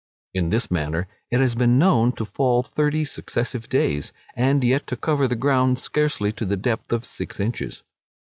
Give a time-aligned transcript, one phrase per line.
[0.33, 4.97] In this manner it has been known to fall thirty successive days, and yet to
[4.97, 7.83] cover the ground scarcely to the depth of six inches.